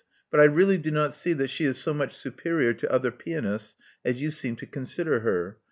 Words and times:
But 0.31 0.39
I 0.39 0.45
really 0.45 0.79
do 0.79 0.89
not 0.89 1.13
see 1.13 1.31
that 1.33 1.51
she 1.51 1.63
is 1.63 1.77
so 1.77 1.93
much 1.93 2.15
superior 2.17 2.73
to 2.73 2.91
other 2.91 3.11
pianists 3.11 3.75
as 4.03 4.19
you 4.19 4.31
seem 4.31 4.55
to 4.55 4.65
consider 4.65 5.19
her. 5.19 5.57